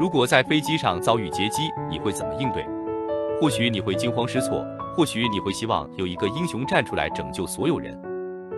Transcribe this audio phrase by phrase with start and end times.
[0.00, 2.66] 如果在飞机上遭遇劫机，你会怎么应对？
[3.38, 4.64] 或许你会惊慌失措，
[4.96, 7.94] 或许你会希望有一个英雄站出来拯救所有人。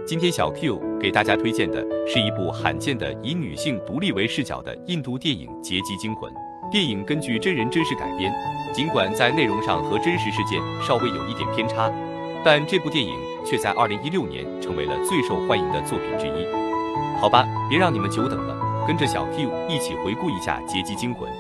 [0.06, 6.32] 今天小 Q 给大家推荐的是一部罕见的以女性独立为视角的印度电影《劫机惊魂》。
[6.70, 8.32] 电影根据真人真事改编，
[8.72, 11.90] 尽管在内容上和真实事件稍微有一点偏差，
[12.44, 13.12] 但这部电影
[13.44, 16.46] 却在2016年成为了最受欢迎的作品之一。
[17.20, 18.71] 好吧，别让你们久等了。
[18.86, 21.30] 跟着小 Q 一起回顾一下《劫机惊魂》。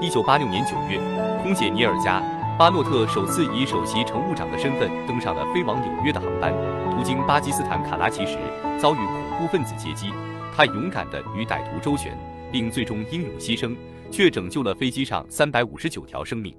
[0.00, 0.98] 一九八六年九月，
[1.42, 2.20] 空姐尼尔加·
[2.58, 6.52] 巴诺特首次以首席乘务长的身份登上了飞往纽约的航班。
[6.96, 8.38] 途经巴基斯坦卡拉奇时，
[8.78, 10.10] 遭遇恐怖分子劫机。
[10.54, 12.16] 他勇敢地与歹徒周旋，
[12.50, 13.76] 并最终英勇牺牲，
[14.10, 16.56] 却拯救了飞机上三百五十九条生命。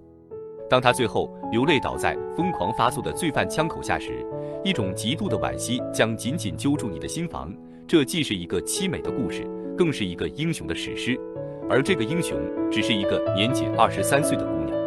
[0.70, 4.26] 当他最后流泪倒在疯狂发作的罪犯枪口下时，
[4.64, 7.52] 一种极度的惋惜将紧紧揪住你的心房。
[7.88, 9.44] 这既是一个凄美的故事。
[9.80, 11.18] 更是一个英雄的史诗，
[11.70, 12.38] 而这个英雄
[12.70, 14.78] 只是一个年仅二十三岁的姑娘。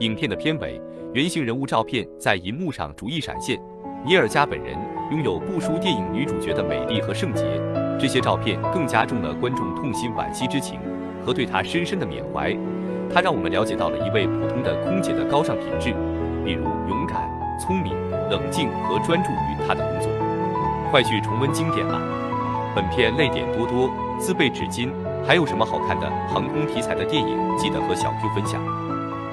[0.00, 0.80] 影片的片尾，
[1.12, 3.60] 原型人物照片在银幕上逐一闪现，
[4.06, 4.74] 尼尔加本人
[5.10, 7.44] 拥有不输电影女主角的美丽和圣洁。
[8.00, 10.80] 这些照片更加重了观众痛心惋惜之情
[11.22, 12.56] 和对她深深的缅怀。
[13.12, 15.92] 它让我们了解到了一位普通的空姐的高尚品质，
[16.42, 17.28] 比如勇敢、
[17.60, 17.92] 聪明、
[18.30, 20.10] 冷静和专注于她的工作。
[20.90, 22.00] 快去重温经典吧！
[22.74, 23.90] 本片泪点多多。
[24.18, 24.90] 自备纸巾，
[25.26, 27.56] 还有什么好看的航空题材的电影？
[27.58, 28.62] 记得和小 Q 分享。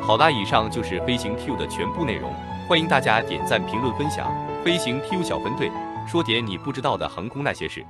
[0.01, 2.33] 好啦，以上就是飞行 Q 的全部内容，
[2.67, 4.27] 欢迎大家点赞、评论、分享。
[4.63, 5.71] 飞行 Q 小分队
[6.07, 7.85] 说点你不知道的航空那些事。